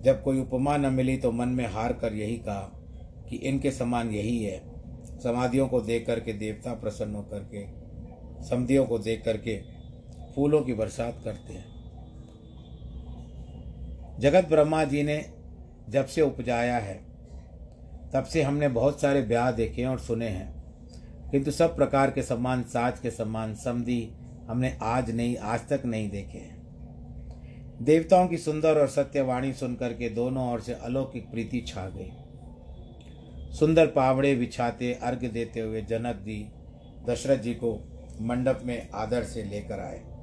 [0.02, 2.80] जब कोई उपमा न मिली तो मन में हार कर यही कहा
[3.28, 4.62] कि इनके समान यही है।
[5.18, 7.64] समाधियों को देख करके देवता प्रसन्न होकर के,
[8.44, 9.60] समधियों को देख करके
[10.34, 11.74] फूलों की बरसात करते हैं।
[14.18, 15.33] जगत ब्रह्मा जी ने
[15.88, 17.04] जब से उपजाया है,
[18.14, 20.54] तब से हमने बहुत सारे ब्याह देखे और सुने हैं।
[21.30, 24.12] किंतु सब प्रकार के सम्मान, साज के सम्मान समधि
[24.48, 26.54] हमने आज नहीं, आज तक नहीं देखे हैं।
[27.82, 32.12] देवताओं की सुंदर और सत्यवाणी सुनकर के दोनों ओर से अलौकिक प्रीति छा गई।
[33.54, 36.52] सुंदर पावड़े बिछाते, अर्घ देते हुए जनक जी
[37.08, 40.13] दशरथ जी को मंडप में आदर से लेकर आए।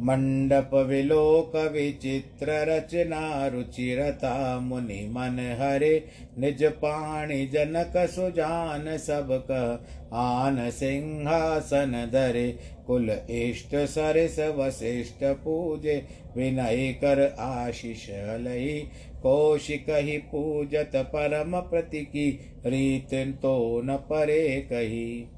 [0.00, 5.92] मंडप विलोक विचित्र रचना रुचिरता मुनि मन हरे
[6.38, 12.48] निज पाणी जनक सुजान सब कह आन सिंहासन धरे
[12.86, 15.96] कुल इष्ट सरस वशिष्ठ पूजे
[16.36, 18.06] विनय कर आशीष
[18.40, 18.78] लही
[19.22, 22.30] कौशिक ही पूजत परम प्रतीकी
[22.66, 25.28] रीत तो न परे कही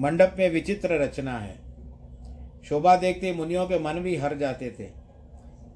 [0.00, 1.67] मंडप में विचित्र रचना है।
[2.68, 4.84] शोभा देखते मुनियों के मन भी हर जाते थे।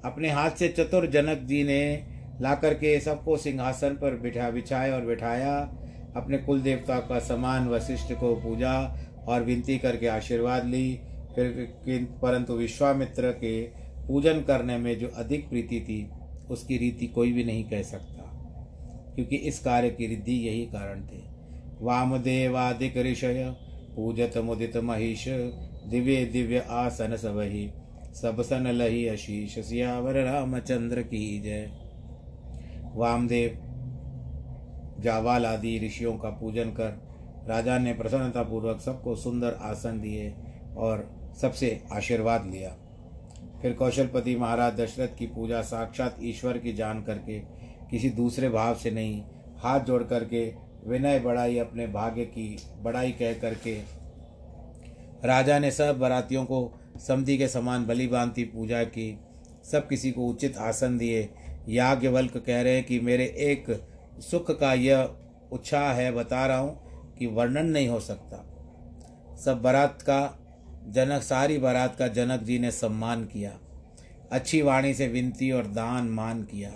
[0.05, 2.07] अपने हाथ से चतुर जनक जी ने
[2.41, 5.59] ला करके सबको सिंहासन पर बिठा बिछाया और बिठाया।
[6.15, 10.99] अपने कुल देवता का समान वशिष्ठ को पूजा और विनती करके आशीर्वाद ली।
[11.35, 13.61] फिर परंतु विश्वामित्र के
[14.07, 16.09] पूजन करने में जो अधिक प्रीति थी,
[16.49, 18.23] उसकी रीति कोई भी नहीं कह सकता।
[19.15, 21.21] क्योंकि इस कार्य की रिद्धि यही कारण थे।
[21.81, 23.55] वामदेवादिक ऋषय,
[23.95, 25.27] पूजत मुदित महिष
[25.85, 27.69] दिव्य दिव्य आसन सबही
[28.15, 31.69] सब सन लही अशीष, सियावर रामचंद्र की जय।
[32.95, 33.57] वामदेव
[34.99, 36.89] जावाल आदि ऋषियों का पूजन कर,
[37.47, 40.33] राजा ने प्रसन्नतापूर्वक सबको सुंदर आसन दिए
[40.77, 41.07] और
[41.41, 42.69] सबसे आशीर्वाद लिया।
[43.61, 47.39] फिर कौशलपति महाराज दशरथ की पूजा साक्षात ईश्वर की जान करके
[47.91, 49.21] किसी दूसरे भाव से नहीं,
[49.57, 50.45] हाथ जोड़ करके
[50.87, 53.75] विनय बढ़ाई अपने भाग्य की बड़ाई कह करके
[55.25, 59.19] राजा ने सब बरातियों को समधि के समान बलि बांधती पूजा की।
[59.71, 61.29] सब किसी को उचित आसन दिए।
[61.69, 63.87] याज्ञवल्क कह रहे हैं कि मेरे एक
[64.19, 65.15] सुख का यह
[65.51, 66.83] उत्साह है, बता रहा हूँ
[67.19, 68.49] कि वर्णन नहीं हो सकता।
[69.45, 70.39] सब बारात का
[70.87, 73.59] जनक, सारी बारात का जनक जी ने सम्मान किया।
[74.31, 76.71] अच्छी वाणी से विनती और दान मान किया।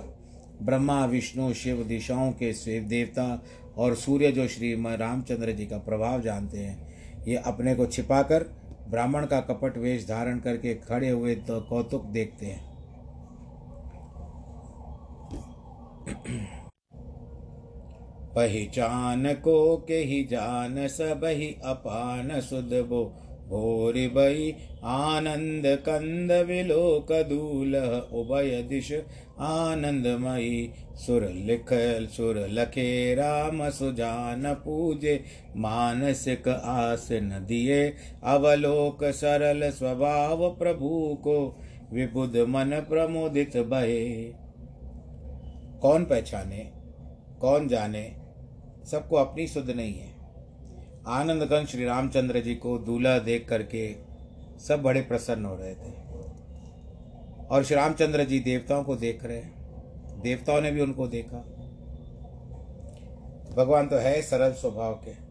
[0.62, 3.44] ब्रह्मा, विष्णु, शिव दिशाओं के देवता
[3.78, 6.87] और सूर्य जो श्री रामचंद्र जी का प्रभाव जानते हैं।
[7.28, 8.44] ये अपने को छिपाकर
[8.90, 12.66] ब्राह्मण का कपट वेश धारण करके खड़े हुए तो कौतुक देखते हैं।
[18.36, 22.74] पहचान को के ही जान सब ही अपान सुध
[23.50, 28.94] बो भोरि बई आनंद कंद विलोक दूलह उभय दिश
[29.40, 31.66] आनंदमयी सुर लिख
[32.12, 35.24] सुर लखे राम सुजान पूजे,
[35.56, 41.60] मानसिक आसन दिए अवलोक सरल स्वभाव प्रभु को,
[41.94, 44.24] विबुध मन प्रमोदित बहे।
[45.82, 46.72] कौन पहचाने,
[47.42, 48.16] कौन जाने,
[48.92, 50.17] सबको अपनी सुध नहीं है।
[51.08, 53.96] आनंदगण श्री रामचंद्र जी को दूल्हा देख करके
[54.60, 56.08] सब बड़े प्रसन्न हो रहे थे।
[57.48, 59.58] और श्री रामचंद्र जी देवताओं को देख रहे हैं।
[60.22, 61.38] देवताओं ने भी उनको देखा।
[63.58, 65.28] भगवान तो है सरल स्वभाव के।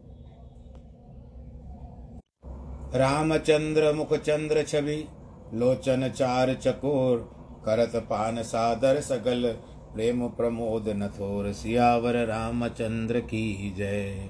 [2.97, 5.07] रामचंद्र मुख चंद्र छवि,
[5.53, 7.31] लोचन चार चकोर,
[7.65, 9.51] करत पान सादर सगल,
[9.93, 14.29] प्रेम प्रमोद नथोर, सियावर रामचंद्र की जय।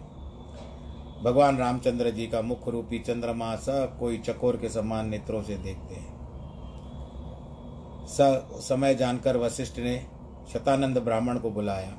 [1.24, 5.96] भगवान रामचंद्र जी का मुख रूपी चंद्रमा सब कोई चकोर के समान नेत्रों से देखते
[5.96, 6.18] हैं।
[8.08, 8.18] स,
[8.54, 10.06] समय जानकर वशिष्ठ ने
[10.54, 11.98] शतानंद ब्राह्मण को बुलाया।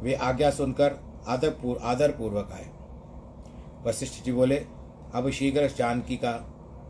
[0.00, 0.96] वे आज्ञा सुनकर
[1.28, 2.66] आदर आदर पूर्वक आए।
[3.84, 4.66] वशिष्ठ जी बोले,
[5.14, 6.32] अब शीघ्र जानकी का,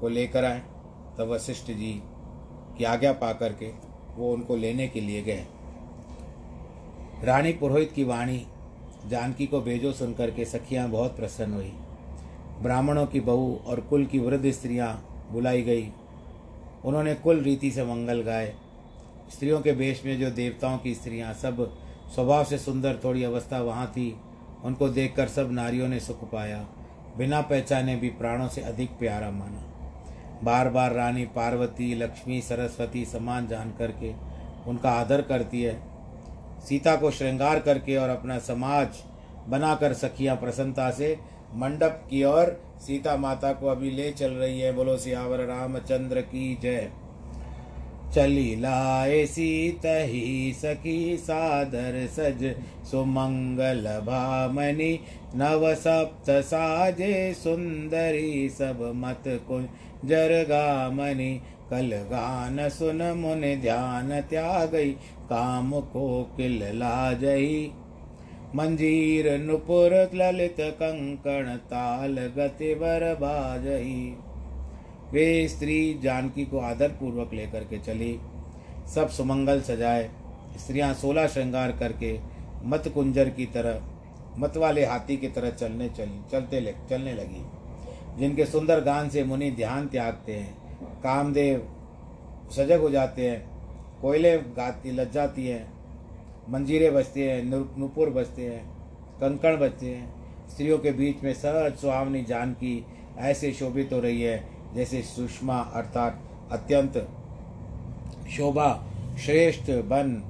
[0.01, 0.63] को लेकर आए।
[1.19, 2.03] तब वशिष्ठ जी
[2.79, 3.73] की आज्ञा पा करके
[4.17, 5.47] वो उनको लेने के लिए गए।
[7.25, 8.47] रानी पुरोहित की वाणी
[9.09, 11.73] जानकी को भेजो सुनकर के सखियाँ बहुत प्रसन्न हुई।
[12.63, 15.89] ब्राह्मणों की बहू और कुल की वृद्ध स्त्रियाँ बुलाई गई।
[16.85, 18.55] उन्होंने कुल रीति से मंगल गाए।
[19.33, 21.79] स्त्रियों के वेश में जो देवताओं की स्त्रियाँ, सब
[22.15, 24.17] स्वभाव से सुंदर थोड़ी अवस्था वहाँ थी,
[24.65, 26.67] उनको देखकर सब नारियों ने सुख पाया।
[27.19, 29.65] बिना पहचाने भी प्राणों से अधिक प्यारा माना।
[30.45, 34.15] बार बार रानी पार्वती, लक्ष्मी, सरस्वती समान जान करके
[34.67, 35.96] उनका आदर करती है।
[36.69, 38.89] सीता को श्रृंगार करके और अपना समाज
[39.49, 41.17] बनाकर सखियाँ प्रसन्नता से
[41.55, 46.59] मंडप की ओर सीता माता को अभी ले चल रही है। बोलो, सियावर रामचंद्र की
[46.63, 46.91] जय।
[48.15, 52.55] चली लाए सीत ही सखी, सादर सज,
[52.91, 55.01] सुमंगल भामनी,
[55.37, 64.91] नव सप्त साजे, सुंदरी सब मत कुंजर गामनी। कल गान सुन मुन ध्यान त्यागई,
[65.23, 67.73] काम को किल लाजही
[68.55, 74.17] मंजीर नुपुर ललित कंकण ताल गति बर बाजही
[75.13, 78.19] वे स्त्री जानकी को आदर पूर्वक लेकर के चली।
[78.95, 80.09] सब सुमंगल सजाए,
[80.59, 82.19] स्त्रियाँ सोलह श्रृंगार करके
[82.65, 87.45] मत कुंजर की तरह मत वाले हाथी की तरह चलने चल, चलते चलने लगी।
[88.19, 90.66] जिनके सुंदर गान से मुनि ध्यान त्यागते हैं
[91.07, 91.67] कामदेव
[92.53, 93.41] सजग हो जाते हैं,
[94.03, 95.73] कोयले गाती, लज जाती हैं,
[96.51, 97.43] मंजीरे बजते हैं
[97.79, 98.65] नुपुर बजते हैं,
[99.21, 102.85] कंकण बजते हैं। स्त्रियों के बीच में सहज सुहावनी जानकी
[103.19, 104.37] ऐसे शोभित हो रही है
[104.75, 106.21] जैसे सुषमा अर्थात
[106.53, 106.97] अत्यंत
[108.31, 108.69] शोभा
[109.21, 110.23] श्रेष्ठ बन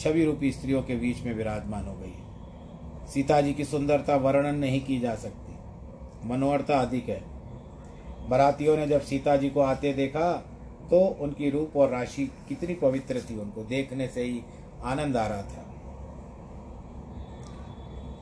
[0.00, 4.58] छवि रूपी स्त्रियों के बीच में विराजमान हो गई है। सीता जी की सुंदरता वर्णन
[4.58, 7.35] नहीं की जा सकती। मनोहरता अधिक है।
[8.28, 10.32] बरातियों ने जब सीता जी को आते देखा
[10.90, 14.40] तो उनकी रूप और राशि कितनी पवित्र थी उनको देखने से ही
[14.84, 15.62] आनंद आ रहा था।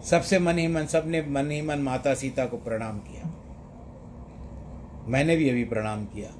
[0.02, 3.32] सबसे मन ही मन सबने मन ही मन माता सीता को प्रणाम किया।
[5.08, 6.30] मैंने भी अभी प्रणाम किया।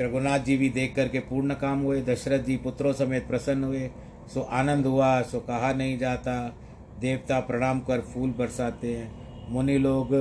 [0.00, 3.90] रघुनाथ जी भी देख करके पूर्ण काम हुए, दशरथ जी पुत्रों समेत प्रसन्न हुए।
[4.34, 6.56] सो आनंद हुआ, सो कहा नहीं जाता।
[7.00, 9.10] देवता प्रणाम कर फूल बरसाते हैं।
[9.48, 10.14] मुनि लोग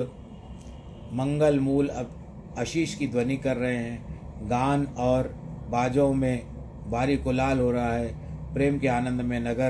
[1.14, 2.12] मंगल मूल अब
[2.60, 5.28] आशीष की ध्वनि कर रहे हैं। गान और
[5.70, 6.46] बाजों में
[6.92, 8.08] भारी कुलाल हो रहा है।
[8.54, 9.70] प्रेम के आनंद में नगर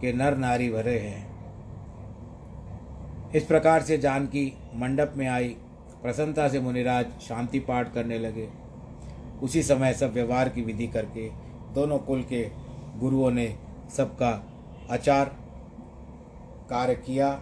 [0.00, 1.34] के नर नारी भरे हैं।
[3.34, 5.48] इस प्रकार से जानकी मंडप में आई।
[6.02, 8.48] प्रसन्नता से मुनिराज शांति पाठ करने लगे।
[9.42, 11.28] उसी समय सब व्यवहार की विधि करके
[11.74, 12.50] दोनों कुल के
[12.98, 13.56] गुरुओं ने
[13.96, 14.30] सबका
[14.90, 15.24] आचार
[16.70, 17.40] कार्य किया।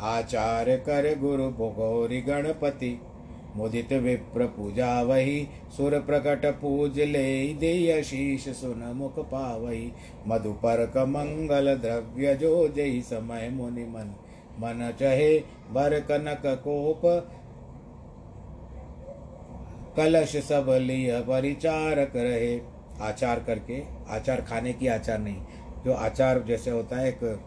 [0.00, 3.00] आचार्य कर गुरु भोगौरी गणपति।
[3.56, 9.92] मुदित विप्र पूजा वही, सुर प्रकट पूज ले दे शीश सुन मुख पावही।
[10.28, 14.14] मधुपर मंगल द्रव्य जो जय समय मुनि मन।
[14.58, 15.38] मन चहे
[15.70, 17.02] बर कनक कोप।
[19.96, 22.60] कलश सब लिय परिचारक रहे।
[23.00, 25.42] आचार करके, आचार खाने की आचार नहीं।
[25.84, 27.40] जो आचार जैसे होता है, एक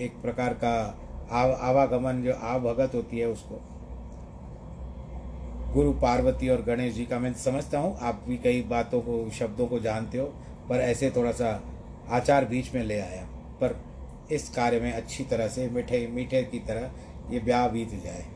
[0.00, 3.60] एक प्रकार का आव, आवागमन जो आवभगत होती है उसको।
[5.72, 9.66] गुरु पार्वती और गणेश जी का मैं समझता हूँ, आप भी कई बातों को, शब्दों
[9.66, 10.26] को जानते हो,
[10.68, 11.62] पर ऐसे थोड़ा सा
[12.08, 13.84] आचार बीच में ले आया। पर
[14.32, 16.90] इस कार्य में अच्छी तरह से, मीठे मीठे की तरह
[17.30, 18.26] ये ब्याह बीत जाए।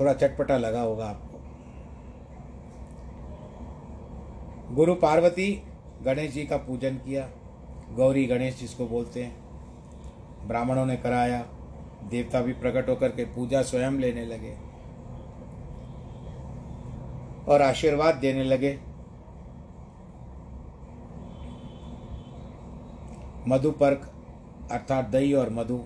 [0.00, 1.34] थोड़ा चटपटा लगा होगा आपको।
[4.74, 5.62] गुरु पार्वती,
[6.02, 7.30] गणेश जी का पूजन किया।
[7.92, 9.43] गौरी गणेश जिसको बोलते हैं।
[10.46, 11.40] ब्राह्मणों ने कराया।
[12.10, 14.54] देवता भी प्रकट होकर के पूजा स्वयं लेने लगे
[17.52, 18.78] और आशीर्वाद देने लगे।
[23.48, 24.10] मधुपर्क
[24.70, 25.80] अर्थात दही और मधु,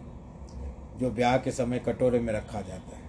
[0.96, 3.06] जो ब्याह के समय कटोरे में रखा जाता है।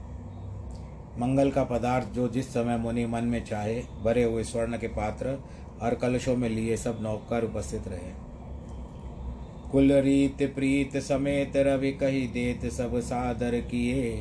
[1.20, 5.38] मंगल का पदार्थ जो जिस समय मुनि मन में चाहे, भरे हुए स्वर्ण के पात्र
[5.82, 8.29] और कलशों में लिए सब नौकर उपस्थित रहे।
[9.72, 14.12] कुल रीत प्रीत समेत रवि कही देत सब सादर किए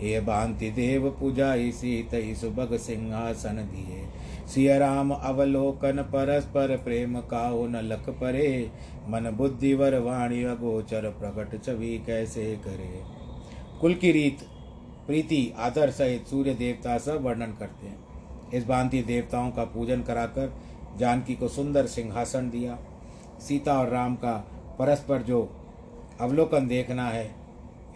[0.00, 4.04] ये भांति देव पूजा इसी तही सुबग सिंहासन दिए
[4.46, 8.70] सिय राम अवलोकन परस्पर प्रेम काहो न लख परे।
[9.08, 13.00] मन बुद्धि वर वाणी अगोचर प्रकट छवि कैसे करे।
[13.80, 14.38] कुल की रीत,
[15.06, 20.52] प्रीति, आदर सहित सूर्य देवता सब वर्णन करते हैं। इस भांति देवताओं का पूजन कराकर
[20.98, 22.78] जानकी को सुंदर सिंहासन दिया।
[23.40, 24.36] सीता और राम का
[24.78, 25.42] परस्पर जो
[26.20, 27.30] अवलोकन देखना है,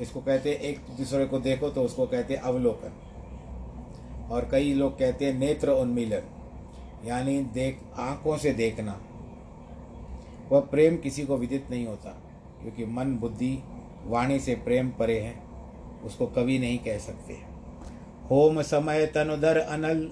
[0.01, 5.39] इसको कहते एक दूसरे को देखो तो उसको कहते अवलोकन। और कई लोग कहते हैं
[5.39, 6.23] नेत्र उन्मीलन,
[7.05, 9.01] यानी देख, आँखों से देखना।
[10.51, 12.11] वह प्रेम किसी को विदित नहीं होता,
[12.63, 13.59] क्योंकि मन, बुद्धि,
[14.05, 15.35] वाणी से प्रेम परे है,
[16.05, 17.35] उसको कभी नहीं कह सकते।
[18.31, 20.09] होम समय तनुधर अनल,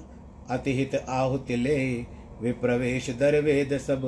[0.50, 1.76] अतिहित आहुति ले,
[2.40, 4.02] विप्रवेश दर वेद सब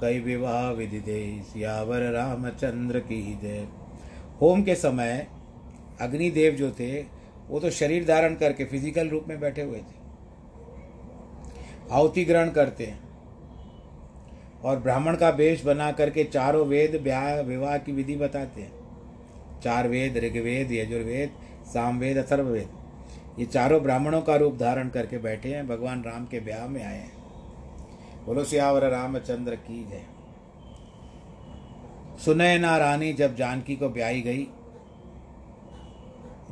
[0.00, 3.68] कई विवाह विधि दे सियावर रामचंद्र की जय।
[4.40, 5.26] होम के समय
[6.00, 7.02] अग्निदेव जो थे,
[7.48, 10.02] वो तो शरीर धारण करके फ़िज़िकल रूप में बैठे हुए थे।
[11.90, 13.00] आहुति ग्रहण करते हैं।
[14.64, 18.72] और ब्राह्मण का वेश बना करके चारों वेद ब्याह विवाह की विधि बताते हैं।
[19.60, 21.30] चार वेद, ऋग्वेद, यजुर्वेद,
[21.66, 22.68] सामवेद, अथर्ववेद।
[23.38, 26.98] ये चारों ब्राह्मणों का रूप धारण करके बैठे हैं, भगवान राम के ब्याह में आए
[26.98, 27.13] हैं।
[28.26, 30.04] बोलो सियावर रामचंद्र की जय।
[32.24, 34.46] सुनैना रानी जब जानकी को ब्याई गई।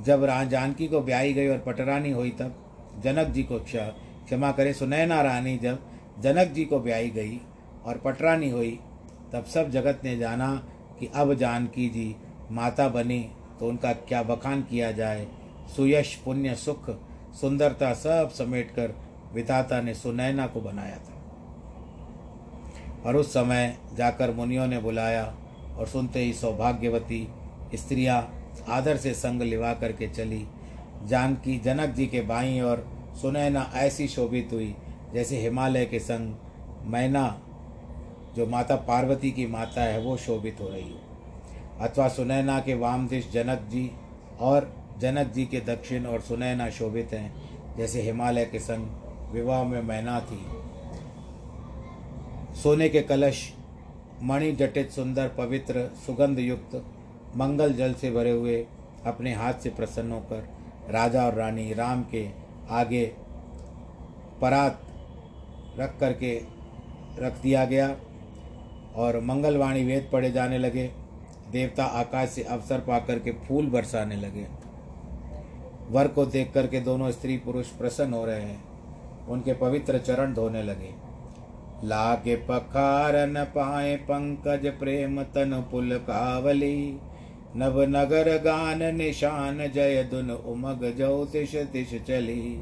[0.04, 2.54] जब जानकी को ब्याई गई और पटरानी हुई तब
[3.04, 5.78] जनक जी को क्षमा करे सुनैना रानी जब
[6.20, 7.40] जनक जी को ब्याई गई
[7.85, 8.78] और पटरानी हुई,
[9.32, 10.54] तब सब जगत ने जाना
[11.00, 12.14] कि अब जानकी जी
[12.50, 13.20] माता बनी
[13.61, 15.26] तो उनका क्या बखान किया जाए।
[15.76, 16.90] सुयश, पुण्य, सुख,
[17.40, 18.94] सुंदरता सब समेटकर
[19.35, 21.12] विधाता ने सुनैना को बनाया था।
[23.07, 25.35] और उस समय जाकर मुनियों ने बुलाया
[25.77, 27.29] और सुनते ही सौभाग्यवती
[27.75, 28.35] स्त्रियाँ
[28.69, 30.46] आदर से संग लिवा करके चली।
[31.07, 32.88] जानकी जनक जी के बाई और
[33.23, 34.75] सुनैना ऐसी शोभित हुई,
[35.15, 36.35] जैसे हिमालय के संग
[36.85, 37.40] मैना,
[38.37, 40.98] जो माता पार्वती की माता है, वो शोभित हो रही हो।
[41.81, 43.90] अथवा सुनैना के वाम दिश जनक जी
[44.40, 47.35] और जनक जी के दक्षिण और सुनैना शोभित हैं,
[47.77, 48.88] जैसे हिमालय के संग
[49.33, 50.62] विवाह में मैना थी।
[52.55, 53.53] सोने के कलश,
[54.23, 56.75] मणि जटित सुंदर पवित्र सुगंध युक्त
[57.37, 58.67] मंगल जल से भरे हुए
[59.07, 60.48] अपने हाथ से प्रसन्न होकर
[60.90, 62.29] राजा और रानी राम के
[62.71, 63.05] आगे
[64.40, 64.81] परात
[65.79, 66.35] रख करके
[67.19, 67.96] रख दिया गया
[68.96, 70.90] और मंगलवाणी वेद पढ़े जाने लगे।
[71.53, 74.46] देवता आकाश से अवसर पाकर के फूल बरसाने लगे।
[75.90, 78.63] वर को देख करके दोनों स्त्री पुरुष प्रसन्न हो रहे हैं।
[79.27, 81.12] उनके पवित्र चरण धोने लगे।
[81.85, 87.00] लागे पखारन पाए पंकज प्रेम तन पुल कावली।
[87.56, 92.60] नव नगर गान निशान जय दुन उमग जो तिश तिश चली।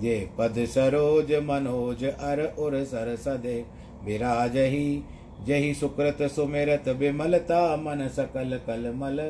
[0.00, 3.64] जे पद सरोज मनोज अर उर सर सदे।
[4.04, 5.02] विराज ही
[5.46, 9.20] जही सुकृत सुमिरत विमलता मन सकल कल कलमल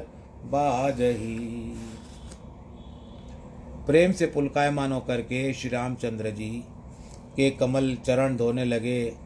[0.44, 1.36] बाजही।
[3.86, 6.50] प्रेम से पुलकायमान होकर के श्री रामचंद्र जी
[7.36, 9.25] के कमल चरण धोने लगे।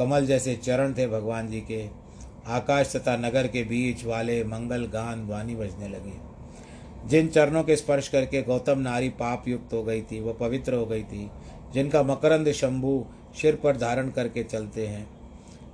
[0.00, 1.84] कमल जैसे चरण थे भगवान जी के।
[2.48, 6.12] आकाश तथा नगर के बीच वाले मंगल गान वाणी बजने लगे।
[7.06, 10.86] जिन चरणों के स्पर्श करके गौतम नारी पाप युक्त हो गई थी वह पवित्र हो
[10.86, 11.30] गई थी,
[11.74, 13.04] जिनका मकरंद शंभु
[13.40, 15.06] सिर पर धारण करके चलते हैं,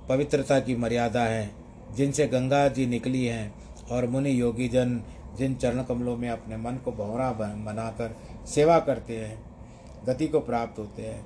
[0.09, 1.49] पवित्रता की मर्यादा है,
[1.95, 3.53] जिनसे गंगा जी निकली हैं
[3.91, 5.01] और मुनि योगी जन
[5.37, 8.15] जिन चरण कमलों में अपने मन को भंवरा बनाकर
[8.47, 9.39] सेवा करते हैं,
[10.05, 11.25] गति को प्राप्त होते हैं,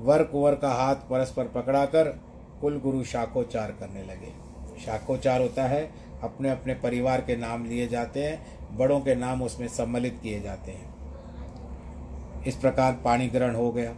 [0.00, 2.18] वर कुंवर का हाथ परस्पर पकड़ाकर
[2.66, 4.32] कुल गुरु शाकोचार करने लगे।
[4.80, 5.92] शाकोचार होता है
[6.22, 8.46] अपने अपने परिवार के नाम लिए जाते हैं,
[8.76, 10.94] बड़ों के नाम उसमें सम्मिलित किए जाते हैं।
[12.44, 13.94] इस प्रकार पाणी ग्रहण हो गया।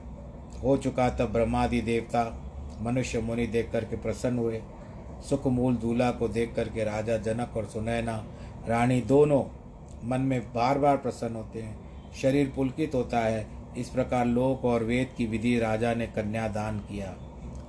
[0.63, 2.51] हो चुका तब ब्रह्मादि देवता
[2.81, 4.63] मनुष्य मुनि देख करके प्रसन्न हुए।
[5.29, 8.25] सुख मूल दूल्हा को देख करके राजा जनक और सुनैना,
[8.69, 9.45] रानी दोनों
[10.09, 11.79] मन में बार बार प्रसन्न होते हैं।
[12.23, 13.47] शरीर पुलकित होता है।
[13.79, 17.17] इस प्रकार लोक और वेद की विधि राजा ने कन्यादान किया।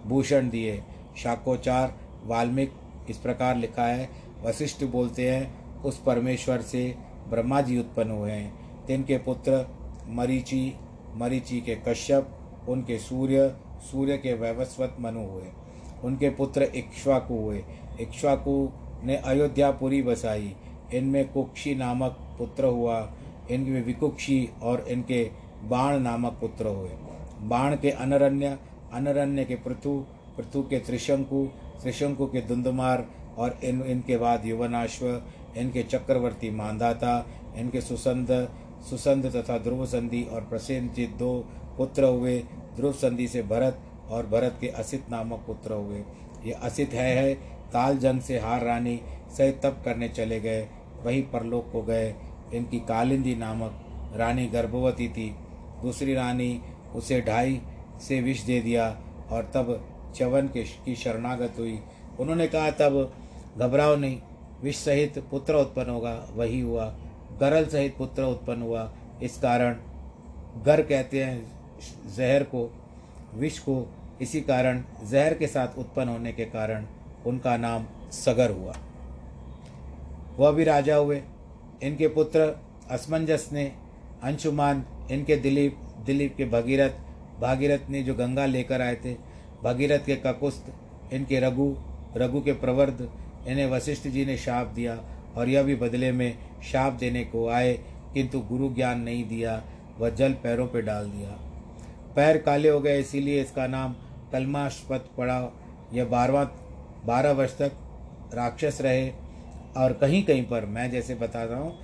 [0.06, 0.84] भूषण दिए।
[1.18, 1.94] शाकोचार
[2.26, 4.10] वाल्मीकि इस प्रकार लिखा है,
[4.46, 6.96] वशिष्ठ बोलते हैं, उस परमेश्वर से
[7.30, 9.68] ब्रह्मा जी उत्पन्न हुए हैं। तिनके पुत्र
[10.08, 10.74] मरीचि
[11.16, 12.30] मरीचि के कश्यप,
[12.70, 15.44] उनके सूर्य सूर्य के वैवस्वत मनु हुए।
[16.04, 17.64] उनके पुत्र इक्ष्वाकु हुए।
[18.02, 18.70] इक्ष्वाकु
[19.04, 20.56] ने अयोध्यापुरी बसाई।
[20.94, 23.14] इनमें कुक्षी नामक पुत्र हुआ।
[23.52, 25.32] इनमें विकुक्षी और इनके
[25.64, 26.90] बाण नामक पुत्र हुए।
[27.42, 28.60] बाण के अनरण्य
[28.94, 29.98] अनरण्य के पृथु
[30.38, 31.46] पृथु के त्रिशंकु
[31.82, 33.06] त्रिशंकु के धुंधमार
[33.38, 35.06] और इन इनके बाद युवनाश्व
[35.58, 37.14] इनके चक्रवर्ती मानदाता
[37.56, 38.28] इनके सुसंद
[38.90, 41.34] सुसंद तथा ध्रुव संधि और प्रसेनजित दो
[41.78, 42.38] पुत्र हुए
[42.76, 43.80] ध्रुव संधि से भरत
[44.10, 46.04] और भरत के असित नामक पुत्र हुए।
[46.46, 47.34] ये असित है, है
[47.74, 49.00] ताल जंग से हार रानी
[49.38, 50.68] सहित तप करने चले गए
[51.04, 52.16] वही परलोक को गए।
[52.54, 55.30] इनकी कालिंदी नामक रानी गर्भवती थी।
[55.82, 56.62] दूसरी रानी
[56.96, 57.62] उसे ढाई
[58.02, 58.90] से विष दे दिया
[59.32, 61.80] और तब चवन के की शरणागत हुई।
[62.20, 63.14] उन्होंने कहा, तब
[63.58, 64.22] घबराओ नहीं,
[64.64, 66.86] विष सहित पुत्र उत्पन्न होगा, वही हुआ।
[67.40, 68.92] गरल सहित पुत्र उत्पन्न हुआ।
[69.24, 69.78] इस कारण
[70.66, 71.52] गर कहते हैं
[72.16, 72.70] जहर को,
[73.36, 76.86] विष को। इसी कारण जहर के साथ उत्पन्न होने के कारण
[77.26, 78.74] उनका नाम सगर हुआ।
[80.38, 81.22] वह भी राजा हुए।
[81.84, 82.60] इनके पुत्र
[82.92, 83.72] असमंजस ने
[84.24, 86.92] अंशुमान, इनके दिलीप दिलीप के भगीरथ
[87.42, 89.14] भागीरथ ने जो गंगा लेकर आए थे,
[89.64, 90.74] भागीरथ के ककुस्त,
[91.14, 91.74] इनके रघु
[92.18, 93.08] रघु के प्रवर्ध
[93.48, 95.00] इन्हें वशिष्ठ जी ने शाप दिया
[95.38, 96.38] और यह भी बदले में
[96.72, 97.74] शाप देने को आए,
[98.14, 99.62] किंतु गुरु ज्ञान नहीं दिया,
[100.00, 101.30] वह जल पैरों पर डाल दिया।
[102.16, 103.96] पैर काले हो गए, इसीलिए इसका नाम
[104.32, 105.40] कलमास्पद पड़ा।
[105.94, 106.44] यह बारवा,
[107.06, 107.72] बारह वर्ष तक
[108.34, 109.10] राक्षस रहे
[109.78, 111.78] और कहीं कहीं पर, मैं जैसे बता रहा हूँ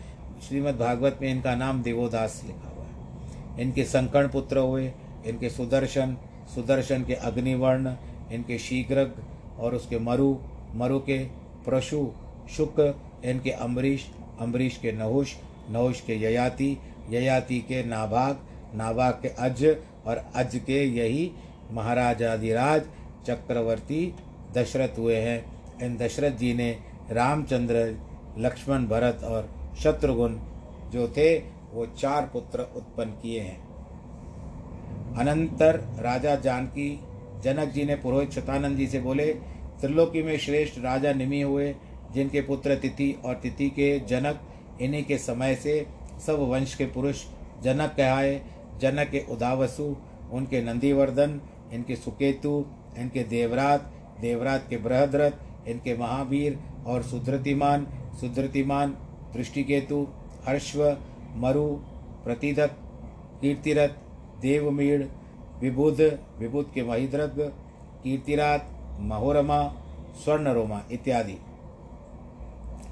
[0.48, 4.92] श्रीमद् भागवत में इनका नाम देवोदास लिखा हुआ है। इनके संकर्ण पुत्र हुए
[5.26, 6.18] इनके सुदर्शन
[6.56, 7.96] सुदर्शन के अग्निवर्ण,
[8.32, 9.10] इनके शीघ्र
[9.60, 10.36] और उसके मरु
[10.76, 11.18] मरु के
[11.66, 12.08] प्रशु
[12.56, 12.80] शुक
[13.26, 14.10] इनके अम्बरीश
[14.42, 15.34] अम्बरीश के नहुष
[15.70, 16.78] नहुष के ययाति
[17.10, 18.40] ययाति के नाभाग
[18.76, 19.66] नाभाग के अज
[20.08, 21.32] और अज के यही
[21.72, 22.82] महाराजाधिराज
[23.28, 24.14] चक्रवर्ती
[24.54, 25.40] दशरथ हुए हैं।
[25.84, 26.70] इन दशरथ जी ने
[27.12, 27.76] रामचंद्र,
[28.38, 29.50] लक्ष्मण, भरत और
[29.84, 30.40] शत्रुघ्न
[30.94, 31.38] जो थे,
[31.74, 33.65] वो चार पुत्र उत्पन्न किए हैं।
[35.18, 36.90] अनंतर राजा जानकी
[37.44, 39.26] जनक जी ने पुरोहित शतानंद जी से बोले,
[39.82, 41.76] त्रिलोकी में श्रेष्ठ राजा निमी हुए,
[42.14, 44.40] जिनके पुत्र तिथि और तिथि के जनक
[44.82, 45.86] इन्हीं के समय से
[46.26, 47.24] सब वंश के पुरुष
[47.64, 48.42] जनक कहाए,
[48.82, 49.96] जनक के उदावसु,
[50.32, 51.42] उनके नंदीवर्धन,
[51.74, 52.66] इनके सुकेतु,
[52.98, 53.92] इनके देवरात
[54.22, 57.88] देवरात के बृहद्रथ, इनके महावीर और सुधृतिमान
[58.22, 58.98] सुधृतिमान
[59.34, 60.08] दृष्टिकेतु,
[60.48, 60.98] हर्ष्व,
[61.36, 61.66] मरु
[62.24, 62.78] प्रतिदक
[63.42, 64.05] कीर्तिरथ
[64.46, 65.04] देवमीड़
[65.62, 66.02] विबुध
[66.40, 67.40] विबुध के महिद्रग
[68.04, 68.70] कीर्तिरात,
[69.00, 69.62] महोरमा,
[70.24, 71.38] स्वर्णरोमा इत्यादि।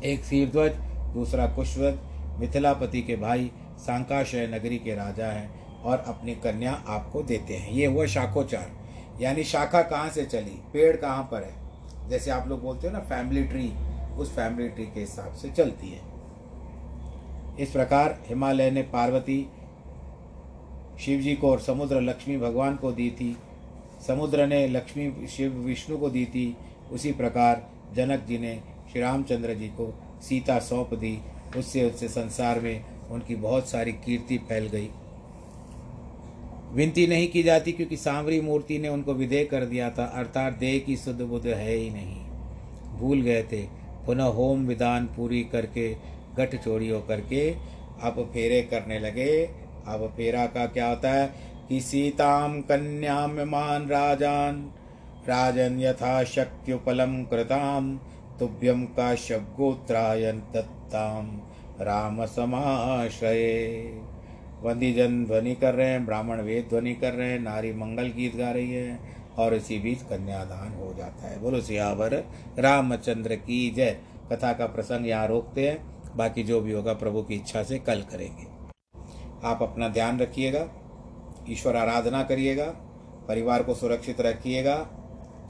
[0.03, 0.71] एक शीरध्वज,
[1.13, 2.01] दूसरा कुशवत
[2.39, 7.85] मिथिलापति के भाई सांकाशय नगरी के राजा हैं और अपनी कन्या आपको देते हैं। ये
[7.85, 8.71] हुआ शाखोचार
[9.21, 10.59] यानी शाखा कहाँ से चली?
[10.73, 12.09] पेड़ कहाँ पर है?
[12.09, 13.73] जैसे आप लोग बोलते हो ना फैमिली ट्री
[14.17, 16.01] उस फैमिली ट्री के हिसाब से चलती है।
[17.59, 19.47] इस प्रकार हिमालय ने पार्वती
[20.99, 23.37] शिव जी को और समुद्र लक्ष्मी भगवान को दी थी।
[24.07, 26.57] समुद्र ने लक्ष्मी शिव विष्णु को दी थी।
[26.91, 31.19] उसी प्रकार जनक जी ने श्री रामचंद्र जी को सीता सौंप दी।
[31.57, 34.89] उससे उससे संसार में उनकी बहुत सारी कीर्ति फैल गई।
[36.73, 40.79] विनती नहीं की जाती क्योंकि सांवरी मूर्ति ने उनको विधेय कर दिया था। अर्थात देह
[40.79, 42.15] की शुद्ध बुद्ध है ही नहीं।
[42.99, 43.63] भूल गए थे।
[44.05, 45.95] पुनः होम विधान पूरी करके
[46.37, 47.55] गठ चोरी होकर के
[48.01, 51.33] अब फेरे करने लगे। अब फेरा का क्या होता है
[51.69, 54.71] कि सीताम कन्याम मान राजान।
[55.29, 57.97] राजन यथा शक्युपलम कृताम
[58.39, 61.41] तुभ्यम का शब्गोत्रायन दत्ताम
[61.81, 63.41] राम समाश्रय
[64.63, 68.51] वंदीजन ध्वनि कर रहे हैं, ब्राह्मण वेद ध्वनि कर रहे हैं, नारी मंगल गीत गा
[68.51, 68.99] रही है,
[69.37, 72.13] और इसी बीच कन्यादान हो जाता है। बोलो सियावर,
[72.59, 73.97] रामचंद्र की जय।
[74.31, 75.77] कथा का प्रसंग यहाँ रोकते हैं,
[76.15, 78.52] बाकी जो भी होगा प्रभु की इच्छा से कल करेंगे।
[79.45, 80.67] आप अपना ध्यान रखिएगा,
[81.49, 82.65] ईश्वर आराधना करिएगा,
[83.27, 84.75] परिवार को सुरक्षित रखिएगा,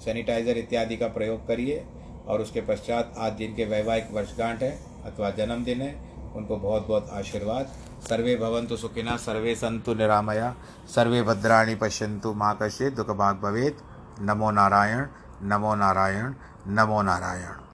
[0.05, 1.85] सैनिटाइजर इत्यादि का प्रयोग करिए,
[2.27, 4.71] और उसके पश्चात आज जिनके वैवाहिक वर्षगांठ है,
[5.05, 7.67] अथवा जन्मदिन है, उनको बहुत बहुत आशीर्वाद।
[8.09, 10.55] सर्वे भवन्तु सुखिनः, सर्वे संतु निरामया,
[10.95, 13.77] सर्वे भद्राणि पश्यन्तु मा कश्चित्, दुःखभाग् भवेद
[14.21, 15.07] नमो नारायण
[15.41, 16.33] नमो नारायण
[16.67, 17.63] नमो नारायण।